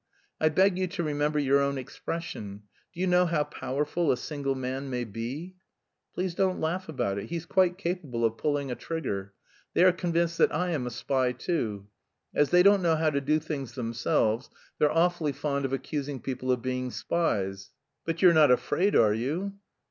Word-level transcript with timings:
I 0.39 0.49
beg 0.49 0.79
you 0.79 0.87
to 0.87 1.03
remember 1.03 1.37
your 1.37 1.59
own 1.59 1.77
expression: 1.77 2.63
'Do 2.91 2.99
you 3.01 3.05
know 3.05 3.27
how 3.27 3.43
powerful 3.43 4.11
a 4.11 4.17
single 4.17 4.55
man 4.55 4.89
may 4.89 5.03
be?' 5.03 5.57
Please 6.15 6.33
don't 6.33 6.59
laugh 6.59 6.89
about 6.89 7.19
it, 7.19 7.27
he's 7.27 7.45
quite 7.45 7.77
capable 7.77 8.25
of 8.25 8.35
pulling 8.35 8.71
a 8.71 8.75
trigger. 8.75 9.33
They 9.75 9.83
are 9.83 9.91
convinced 9.91 10.39
that 10.39 10.51
I 10.51 10.71
am 10.71 10.87
a 10.87 10.89
spy 10.89 11.33
too. 11.33 11.85
As 12.33 12.49
they 12.49 12.63
don't 12.63 12.81
know 12.81 12.95
how 12.95 13.11
to 13.11 13.21
do 13.21 13.37
things 13.39 13.73
themselves, 13.75 14.49
they're 14.79 14.91
awfully 14.91 15.33
fond 15.33 15.65
of 15.65 15.71
accusing 15.73 16.19
people 16.19 16.51
of 16.51 16.63
being 16.63 16.89
spies." 16.89 17.69
"But 18.03 18.23
you're 18.23 18.33
not 18.33 18.49
afraid, 18.49 18.95
are 18.95 19.13
you?" 19.13 19.53